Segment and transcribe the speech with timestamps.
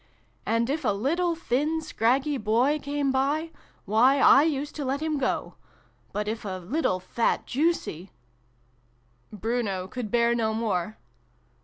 [0.47, 3.51] "'And, if a little thin scraggy Boy came by,
[3.85, 5.53] why, I used to let him go.
[6.11, 8.11] But, if a little fat juicy
[9.31, 10.97] Bruno could bear no more.